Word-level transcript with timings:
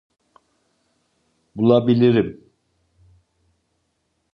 Bulabilirim. 1.55 2.41